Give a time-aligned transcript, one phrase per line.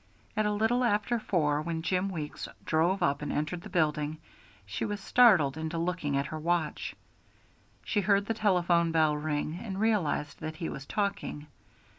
[0.35, 4.17] At a little after four, when Jim Weeks drove up and entered the building,
[4.65, 6.95] she was startled into looking at her watch.
[7.85, 11.45] She heard the telephone bell ring, and realized that he was talking.